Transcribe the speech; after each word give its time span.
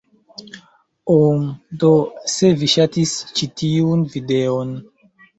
Um... 1.15 1.43
do, 1.83 1.91
se 2.35 2.49
vi 2.61 2.69
ŝatis 2.75 3.13
ĉi 3.41 3.49
tiun... 3.63 4.01
videon? 4.15 4.73